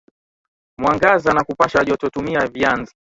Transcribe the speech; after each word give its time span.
mwangaza 0.79 1.33
na 1.33 1.43
kupasha 1.43 1.83
jototumia 1.85 2.47
vyanz 2.47 2.91